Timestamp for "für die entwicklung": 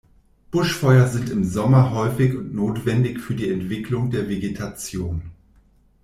3.21-4.09